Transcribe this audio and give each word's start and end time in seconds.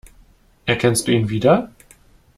Erkennst 0.65 1.07
du 1.07 1.11
ihn 1.11 1.29
wieder? 1.29 1.69